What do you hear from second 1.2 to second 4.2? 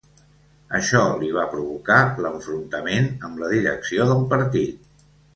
li va provocar l'enfrontament amb la direcció